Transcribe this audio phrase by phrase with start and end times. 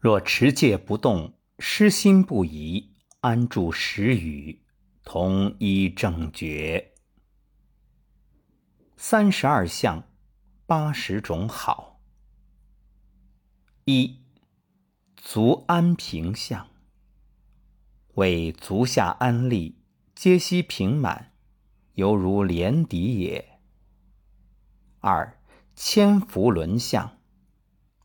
[0.00, 4.64] 若持戒不动，失心不移，安住时语，
[5.04, 6.94] 同一正觉。
[8.96, 10.02] 三十二相，
[10.64, 12.00] 八十种好。
[13.84, 14.22] 一
[15.16, 16.66] 足安平相，
[18.14, 19.82] 为足下安立，
[20.14, 21.34] 皆悉平满，
[21.92, 23.60] 犹如连底也。
[25.00, 25.38] 二
[25.74, 27.18] 千辐轮相，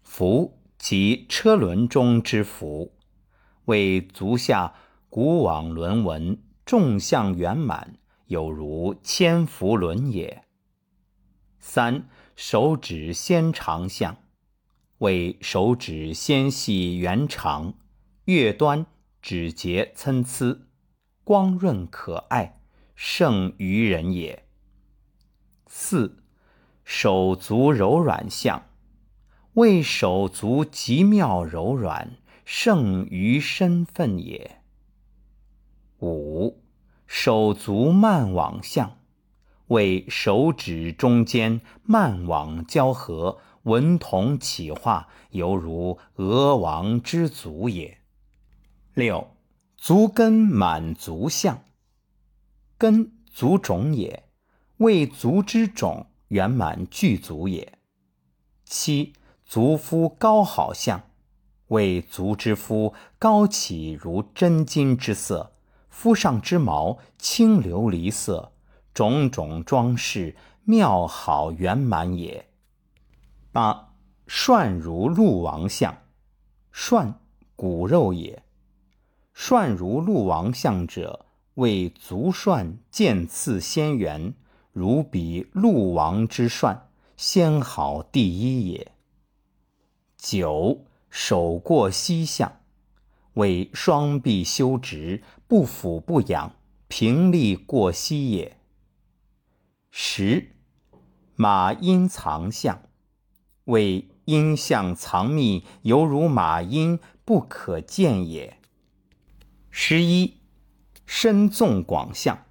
[0.04, 0.54] 辐。
[0.78, 2.93] 即车轮中之福，
[3.66, 4.74] 为足下
[5.10, 7.97] 古往轮纹，众相圆满，
[8.28, 10.43] 有如千辐轮也。
[11.60, 14.18] 三手指纤长相，
[15.00, 17.74] 为手指纤细圆长，
[18.25, 18.86] 月端
[19.21, 20.68] 指节参差，
[21.24, 22.61] 光润可爱，
[22.96, 24.46] 胜于人也。
[25.66, 26.24] 四
[26.83, 28.64] 手足柔软相。
[29.55, 34.61] 为手足极妙柔软，胜于身份也。
[36.02, 36.61] 五
[37.07, 38.97] 手足慢往相，
[39.67, 47.99] 为手指中间慢往交合，文同起化，犹如鹅王之足也。
[48.93, 49.37] 六
[49.77, 51.63] 足根满足相，
[52.77, 54.27] 根足种也，
[54.77, 57.77] 为足之种圆满具足也。
[58.65, 59.13] 七。
[59.45, 61.03] 足肤高好相，
[61.67, 65.52] 为足之肤高起如真金之色，
[65.87, 68.52] 肤上之毛清琉璃色，
[68.93, 72.49] 种种装饰妙好圆满也。
[73.52, 73.93] 八
[74.27, 75.95] 涮如鹿王相，
[76.71, 77.19] 涮
[77.55, 78.43] 骨肉也。
[79.33, 84.33] 涮如鹿王相者，为足涮见次鲜圆，
[84.71, 88.94] 如比鹿王之涮，先好第一也。
[90.27, 92.59] 九手过膝相，
[93.35, 96.55] 为双臂修直，不俯不仰，
[96.87, 98.57] 平立过膝也。
[99.91, 100.55] 十
[101.35, 102.81] 马阴藏相，
[103.65, 108.58] 为阴相藏密，犹如马阴不可见也。
[109.69, 110.37] 十一
[111.05, 112.45] 身纵广相，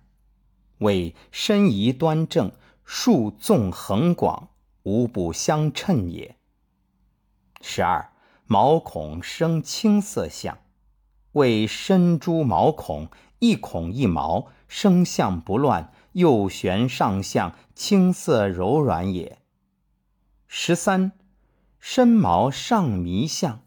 [0.78, 2.52] 为身仪端正，
[2.84, 4.50] 竖纵横广，
[4.84, 6.36] 无不相称也。
[7.66, 8.12] 十二
[8.46, 10.58] 毛孔生青色相，
[11.32, 13.08] 为身诸毛孔
[13.38, 19.38] 一孔一毛生相不乱，右旋上向青色柔软也。
[20.46, 21.12] 十三
[21.80, 23.62] 身毛上迷相，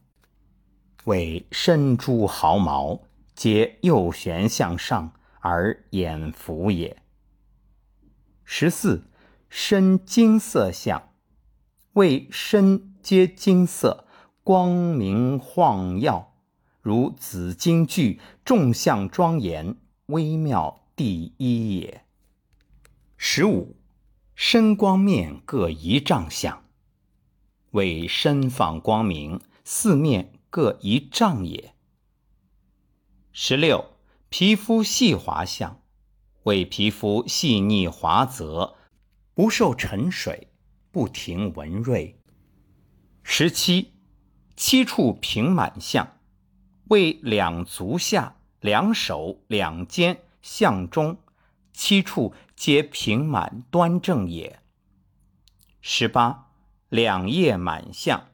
[1.06, 3.02] 为身诸毫毛
[3.34, 7.02] 皆右旋向上而眼浮也。
[8.46, 9.09] 十四
[9.50, 11.09] 身金色相，
[11.94, 12.94] 为身。
[13.07, 14.06] 皆金色，
[14.44, 16.34] 光明晃耀，
[16.81, 22.03] 如紫金具，众相庄严，微妙第一也。
[23.16, 23.78] 十五，
[24.35, 26.66] 身光面各一丈相，
[27.72, 31.73] 为身放光明，四面各一丈也。
[33.31, 33.85] 十六，
[34.28, 35.79] 皮肤细滑相，
[36.44, 38.75] 为皮肤细腻滑泽，
[39.34, 40.50] 不受沉水，
[40.91, 42.16] 不停纹锐。
[43.30, 43.92] 十七，
[44.56, 46.16] 七处平满相，
[46.86, 51.18] 为两足下、两手、两肩、相中
[51.74, 54.62] 七处皆平满端正也。
[55.82, 56.48] 十八，
[56.88, 58.30] 两叶满相，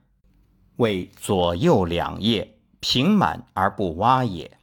[0.75, 4.59] 为左右两叶平满而不洼也。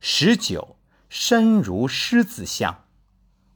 [0.00, 0.76] 十九，
[1.08, 2.84] 身如狮子相，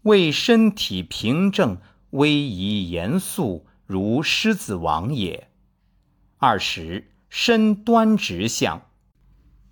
[0.03, 1.77] 为身体平正、
[2.11, 5.47] 威仪严肃，如狮子王也。
[6.41, 8.93] 二十身端直相，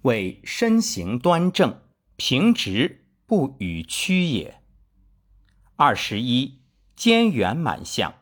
[0.02, 1.80] 为身形端正、
[2.16, 4.60] 平直不与曲也。
[5.76, 6.62] 二十一
[6.96, 8.12] 肩圆满相，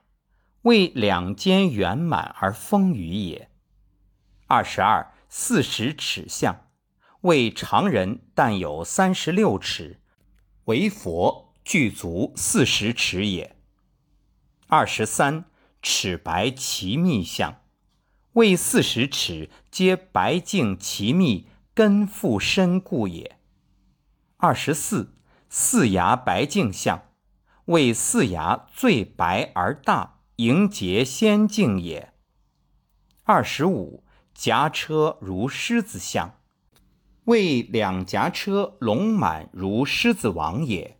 [0.60, 3.49] 为两肩圆满而丰腴也。
[4.47, 6.67] 二十二四十尺相，
[7.23, 10.02] 为常人但有三十六尺，
[10.67, 13.56] 为佛具足四十尺也。
[14.67, 15.46] 二十三
[15.81, 17.63] 齿白齐密相。
[18.34, 23.38] 为四十尺皆白净其密，根复深固也。
[24.38, 25.14] 二十四
[25.48, 27.02] 四牙白净相，
[27.66, 32.12] 为四牙最白而大，迎结仙境也。
[33.22, 34.02] 二十五
[34.34, 36.40] 颊车如狮子相，
[37.26, 40.98] 为两颊车龙满如狮子王也。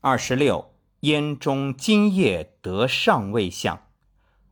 [0.00, 3.87] 二十六咽中津液得上位相。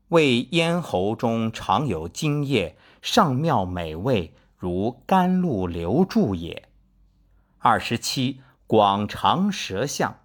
[0.08, 6.69] 为咽喉中常有津液，上妙美味，如甘露流注也。
[7.58, 10.20] 二十七，广长舌象，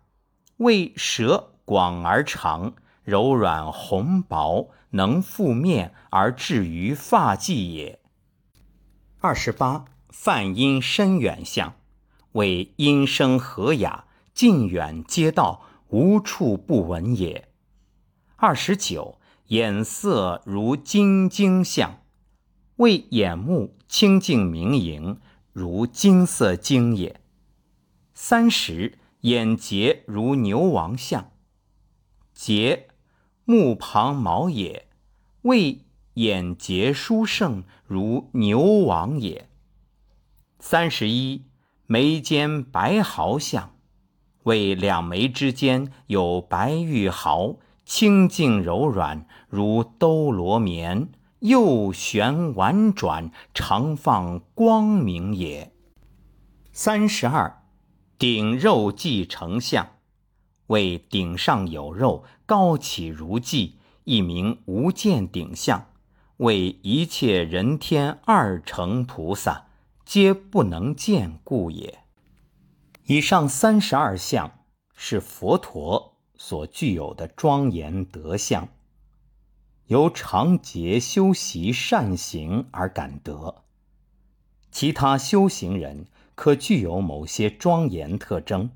[0.57, 2.74] 为舌广而长，
[3.04, 8.00] 柔软红薄，能覆面而至于发际也。
[9.19, 11.74] 二十八，泛音深远相，
[12.33, 14.06] 为音声和雅，
[14.36, 17.48] 近远皆到，无处不闻也。
[18.36, 19.19] 二十九，
[19.51, 22.00] 眼色如金睛相，
[22.77, 25.19] 为眼目清净明莹，
[25.51, 27.19] 如金色晶也。
[28.13, 31.33] 三十眼睫如牛王相，
[32.33, 32.88] 睫
[33.44, 34.88] 目旁毛也，
[35.42, 35.81] 为
[36.13, 39.50] 眼睫殊胜，如牛王也。
[40.59, 41.44] 三十一
[41.88, 43.75] 眉间白毫相，
[44.44, 55.74] 为两眉之间有白玉毫，清净柔软，如兜罗棉，右旋婉转，常放光明也。
[56.72, 57.57] 三十二。
[58.18, 59.94] 顶肉髻成相，
[60.68, 63.74] 为顶上有肉，高起如髻，
[64.04, 65.88] 一名无见顶相，
[66.38, 69.66] 为一切人天二乘菩萨
[70.06, 72.04] 皆不能见故也。
[73.07, 74.51] 以上三十二相
[74.95, 76.10] 是佛陀
[76.43, 78.67] 所具有的庄严德相，
[79.85, 83.63] 由常劫修习善行而感得。
[84.71, 86.07] 其他修行人。
[86.33, 88.71] 可具有某些庄严特征，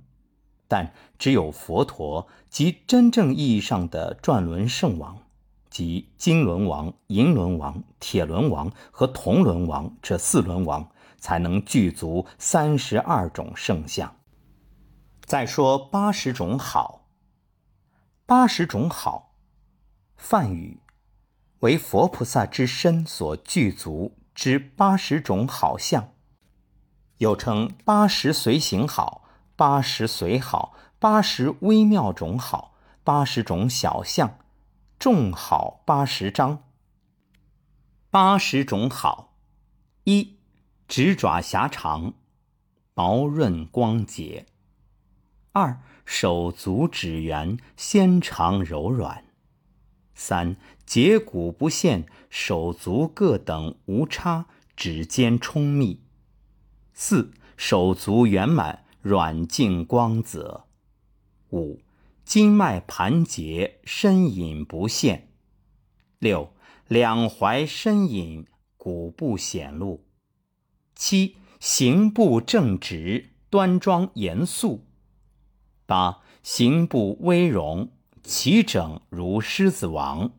[0.67, 5.23] 但只有佛陀及真正意义上的转轮圣王，
[5.71, 14.15] 即金轮王、银轮王、铁轮王和铜轮王这四轮王，才能具足三十二种圣相。
[15.23, 17.04] 再说八十种好，
[18.27, 19.35] 八十种好，
[20.17, 20.79] 梵语
[21.59, 26.11] 为佛菩萨之身所具足之八十种好相。
[27.19, 32.73] 又称八十随行好、八十随好、八十微妙种好、
[33.03, 34.39] 八十种小相、
[34.97, 36.63] 众好八十章。
[38.09, 39.35] 八十种好：
[40.05, 40.39] 一、
[40.87, 42.15] 指爪狭长，
[42.95, 44.47] 毛润光洁；
[45.51, 49.23] 二、手足指缘纤长柔软；
[50.13, 50.55] 三、
[50.85, 56.01] 节骨不现，手足各等无差，指尖充密。
[56.93, 60.67] 四手足圆满，软净光泽；
[61.49, 61.81] 五
[62.23, 65.23] 经脉盘结，深隐不现；
[66.19, 66.53] 六
[66.87, 68.45] 两踝深隐，
[68.77, 70.01] 骨部显露；
[70.95, 74.85] 七行步正直，端庄严肃；
[75.85, 77.89] 八行步微容，
[78.23, 80.31] 齐整如狮子王；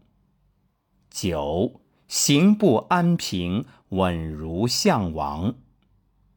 [1.10, 5.54] 九行步安平，稳如象王。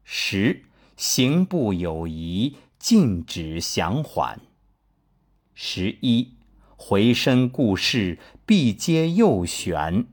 [0.04, 0.64] 十
[0.96, 4.40] 行步有仪，静止详缓。
[5.54, 6.36] 十一
[6.76, 10.06] 回身顾视，必皆右旋。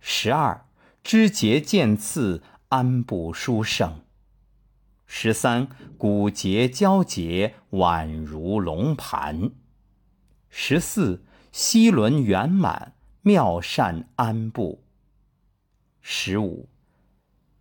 [0.00, 0.66] 十二
[1.02, 4.05] 肢节见次，安步舒胜。
[5.06, 9.52] 十三骨节交结，宛如龙盘。
[10.48, 14.84] 十四膝轮圆满，妙善安步。
[16.00, 16.68] 十五。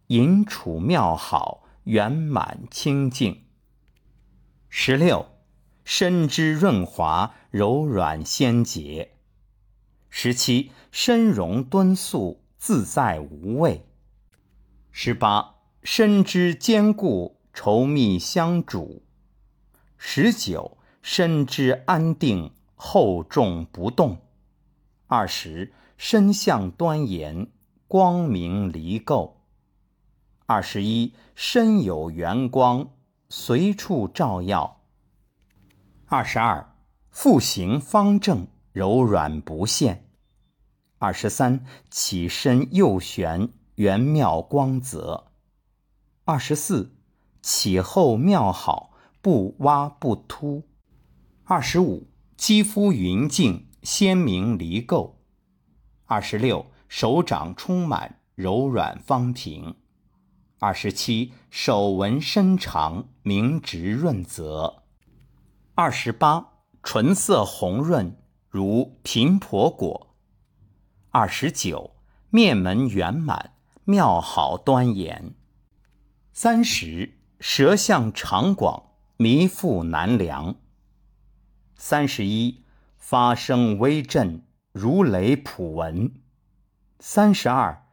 [0.08, 3.46] 隐处妙好，圆满清净。
[4.70, 5.26] 十六，
[5.84, 9.14] 身之润滑，柔软纤洁。
[10.10, 13.86] 十七，身容敦肃，自在无畏。
[14.92, 19.02] 十八，身之坚固，稠密相主。
[19.98, 24.18] 十九，身之安定，厚重不动。
[25.08, 27.48] 二十，身相端严，
[27.88, 29.36] 光明离垢。
[30.46, 32.92] 二十一，身有圆光，
[33.30, 34.82] 随处照耀。
[36.08, 36.76] 二十二，
[37.10, 40.10] 腹行方正，柔软不现。
[40.98, 45.32] 二十三，起身右旋，圆妙光泽。
[46.26, 46.95] 二十四，
[47.46, 48.90] 起后妙好，
[49.22, 50.64] 不洼不凸。
[51.44, 55.12] 二十五，肌肤匀净，鲜明离垢。
[56.06, 59.76] 二十六，手掌充满，柔软方平。
[60.58, 64.82] 二十七，手纹深长，明直润泽。
[65.76, 66.48] 二十八，
[66.82, 68.18] 唇色红润，
[68.50, 70.16] 如苹婆果。
[71.12, 71.92] 二十九，
[72.32, 75.36] 面门圆满，妙好端严。
[76.34, 80.56] 三十，舌相长广，弥腹难量。
[81.76, 82.64] 三十一，
[82.98, 86.14] 发声微震，如雷普闻。
[87.00, 87.86] 三十二，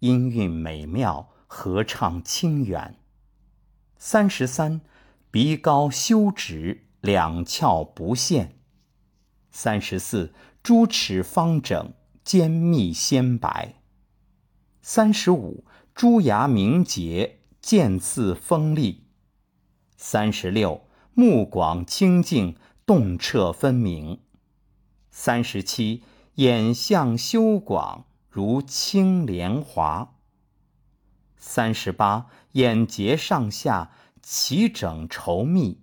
[0.00, 3.00] 音韵美妙，合唱清远。
[3.96, 4.82] 三十三，
[5.30, 8.60] 鼻高修直，两翘不陷。
[9.50, 13.76] 三十四，朱齿方整，尖密鲜白。
[14.82, 15.64] 三十五，
[15.94, 19.04] 朱牙明洁，剑刺锋利。
[19.96, 24.20] 三十六，目广清净，洞彻分明。
[25.10, 26.02] 三十七，
[26.36, 30.16] 眼向修广，如青莲华。
[31.36, 35.82] 三十八，眼睫上下齐整稠密。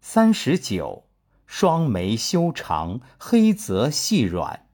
[0.00, 1.08] 三十九，
[1.46, 4.66] 双眉修长，黑泽细软。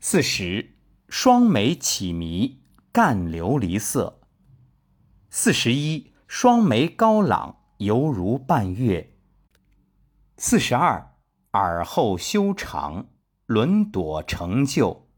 [0.00, 0.76] 四十，
[1.08, 2.60] 双眉起迷，
[2.92, 4.20] 干琉璃色。
[5.36, 9.16] 四十一，双眉高朗，犹如半月。
[10.36, 11.16] 四十二。
[11.54, 13.08] 耳后修长，
[13.46, 15.08] 轮朵成就。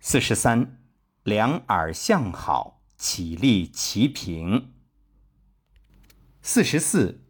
[0.00, 0.80] 四十三，
[1.22, 4.72] 两耳相好，起立齐平。
[6.40, 7.26] 四十四，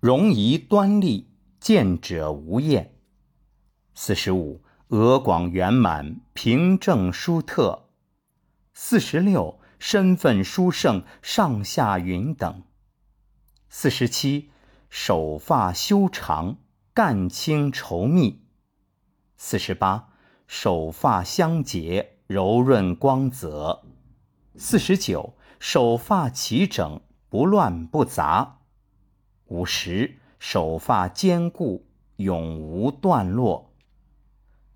[0.00, 1.30] 容仪端丽，
[1.60, 2.94] 见者无厌。
[3.94, 7.90] 四十五，额广圆满，平正殊特。
[8.72, 12.62] 四十六，身份殊胜，上下匀等。
[13.68, 14.50] 四十七，
[14.88, 16.58] 手发修长。
[16.94, 18.42] 干清稠密，
[19.36, 20.08] 四十八，
[20.48, 23.84] 手发香洁，柔润光泽。
[24.56, 28.62] 四十九，手发齐整，不乱不杂。
[29.44, 33.70] 五十，手发坚固，永无断落。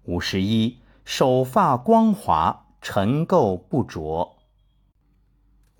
[0.05, 4.37] 五十一，手发光滑，尘垢不着。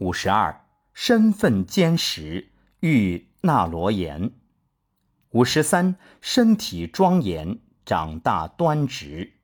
[0.03, 4.33] 五十二，身份坚实，遇那罗延。
[5.31, 9.35] 五十三，身体庄严，长大端直。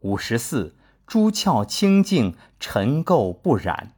[0.00, 0.74] 五十四，
[1.06, 3.92] 珠翘清净，尘垢不染。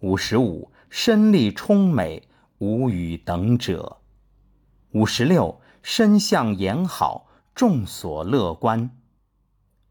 [0.00, 2.28] 五十五，身力充美，
[2.58, 4.02] 无与等者。
[4.90, 8.90] 五十六，身相严好，众所乐观。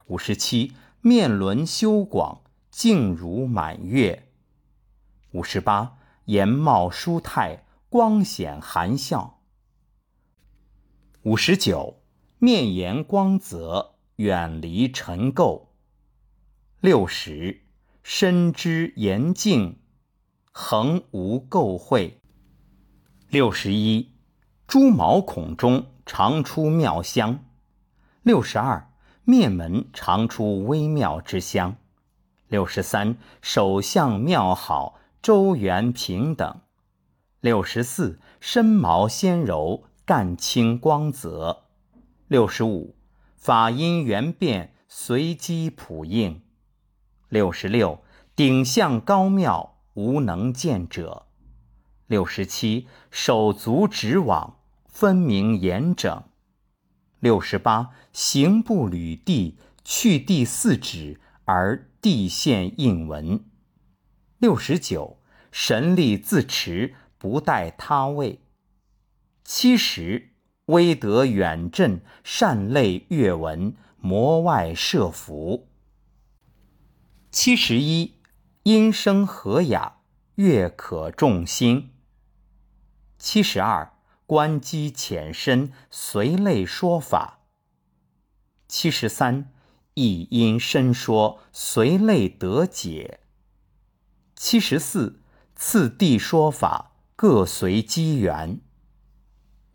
[0.06, 4.29] 五十七，面轮修广，静如满月。
[5.32, 9.42] 五十八，颜貌舒泰，光显含笑。
[11.22, 12.02] 五十九，
[12.40, 15.68] 面颜光泽，远离尘垢。
[16.80, 17.62] 六十，
[18.02, 19.80] 身之严净，
[20.52, 22.14] 恒无垢秽。
[23.30, 24.16] 六十一，
[24.66, 27.46] 朱毛孔中常出妙香。
[28.24, 28.92] 六十二，
[29.26, 31.76] 面门常出微妙之香。
[32.48, 36.62] 六十三，手相妙好，周圆平等。
[37.42, 39.84] 六十四，身毛纤柔。
[40.06, 41.66] 干清光泽，
[42.28, 42.96] 六十五，
[43.36, 46.42] 法音缘变，随机普应。
[47.28, 48.04] 六十六，
[48.36, 51.28] 顶相高妙，无能见者。
[52.08, 54.58] 六十七，手足直往，
[54.88, 56.24] 分明严整。
[57.20, 63.46] 六十八，行步履地，去地四指，而地线印纹。
[64.40, 65.20] 六十九，
[65.52, 68.40] 神力自持，不待他位。
[69.44, 70.30] 七十，
[70.68, 75.68] 威德远震，善类阅文，魔外设伏。
[77.30, 78.16] 七十一，
[78.64, 79.98] 音声和雅，
[80.36, 81.92] 乐可众心。
[83.18, 83.92] 七十二，
[84.26, 87.42] 观机浅深，随类说法。
[88.70, 89.52] 七十三，
[89.96, 93.19] 一音深说，随类得解。
[94.42, 95.22] 七十四，
[95.54, 98.62] 次第说法，各随机缘。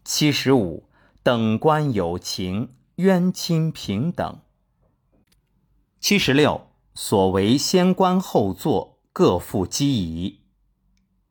[0.03, 0.89] 七十五，
[1.23, 4.41] 等观有情，冤亲平等。
[6.01, 10.47] 七十六，所为先观后作，各负机宜。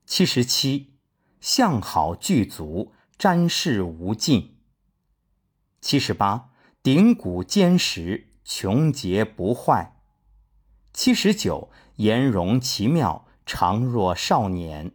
[0.06, 0.94] 七十七，
[1.42, 4.58] 相好具足，瞻视无尽。
[5.82, 6.52] 七十八，
[6.84, 10.00] 顶骨坚实，穷节不坏。
[10.94, 14.92] 七十九，颜容奇妙，常若少年。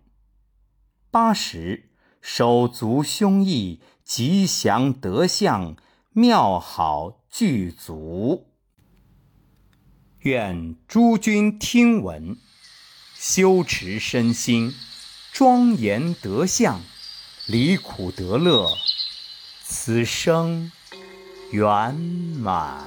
[1.11, 1.85] 八十。
[2.21, 5.77] 手足胸臆，吉祥德相，
[6.11, 8.49] 妙好具足。
[10.19, 12.37] 愿诸君听闻，
[13.15, 14.75] 修持身心，
[15.33, 16.83] 庄严德相，
[17.47, 18.69] 离苦得乐，
[19.63, 20.71] 此生
[21.53, 22.85] 圆满。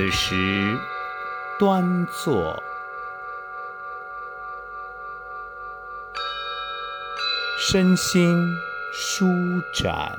[0.00, 0.78] 此时。
[1.58, 2.62] 端坐，
[7.58, 8.56] 身心
[8.94, 9.26] 舒
[9.74, 10.18] 展，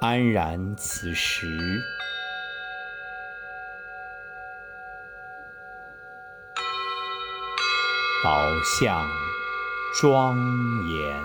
[0.00, 1.58] 安然此时。
[8.26, 9.08] 朝向
[9.94, 10.36] 庄
[10.84, 11.24] 严。